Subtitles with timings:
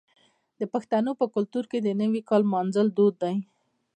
[0.59, 3.35] د پښتنو په کلتور کې د نوي کال لمانځل دود دی.